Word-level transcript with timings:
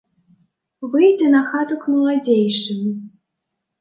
Выйдзе 0.93 1.27
на 1.35 1.41
хату 1.51 1.75
к 1.85 1.93
маладзейшым. 1.93 2.81